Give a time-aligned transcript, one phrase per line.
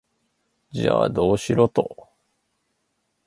[0.71, 2.09] じゃあ、どうしろと？